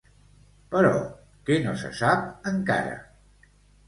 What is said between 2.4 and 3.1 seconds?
encara?